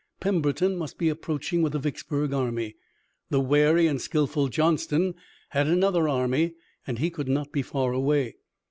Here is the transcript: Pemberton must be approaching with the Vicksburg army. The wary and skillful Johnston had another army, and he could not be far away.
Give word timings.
Pemberton 0.19 0.77
must 0.77 0.97
be 0.97 1.09
approaching 1.09 1.61
with 1.61 1.73
the 1.73 1.77
Vicksburg 1.77 2.33
army. 2.33 2.75
The 3.29 3.39
wary 3.39 3.85
and 3.85 4.01
skillful 4.01 4.47
Johnston 4.47 5.13
had 5.49 5.67
another 5.67 6.09
army, 6.09 6.55
and 6.87 6.97
he 6.97 7.11
could 7.11 7.27
not 7.27 7.51
be 7.51 7.61
far 7.61 7.93
away. 7.93 8.37